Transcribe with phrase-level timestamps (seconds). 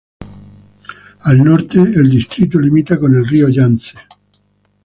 [1.25, 3.99] Al norte el distrito limita con el río Yangtze.